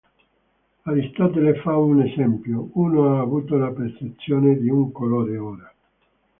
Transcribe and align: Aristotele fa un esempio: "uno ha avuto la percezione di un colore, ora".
Aristotele 0.91 1.53
fa 1.61 1.75
un 1.77 2.01
esempio: 2.01 2.69
"uno 2.73 3.13
ha 3.15 3.19
avuto 3.19 3.55
la 3.55 3.69
percezione 3.69 4.55
di 4.57 4.67
un 4.69 4.91
colore, 4.91 5.37
ora". 5.37 5.75